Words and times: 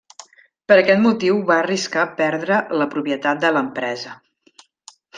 Per 0.71 0.77
aquest 0.83 1.03
motiu 1.03 1.37
va 1.51 1.59
arriscar 1.65 2.07
perdre 2.23 2.59
la 2.83 2.91
propietat 2.97 3.45
de 3.47 3.53
l'empresa. 3.59 4.19